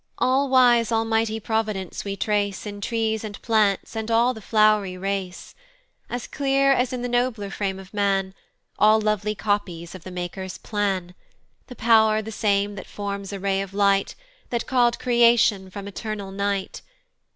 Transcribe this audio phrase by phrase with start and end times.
[0.17, 5.53] All wise Almighty Providence we trace In trees, and plants, and all the flow'ry race;
[6.09, 8.33] As clear as in the nobler frame of man,
[8.79, 11.13] All lovely copies of the Maker's plan.
[11.67, 14.15] The pow'r the same that forms a ray of light,
[14.49, 16.81] That call d creation from eternal night.